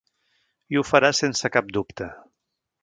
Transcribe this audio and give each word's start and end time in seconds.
I 0.75 0.79
ho 0.79 0.83
farà 0.93 1.11
sense 1.21 1.53
cap 1.59 1.71
dubte. 1.79 2.13